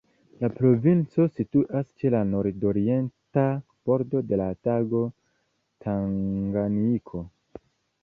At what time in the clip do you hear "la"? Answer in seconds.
0.43-0.47, 2.15-2.23, 4.43-4.51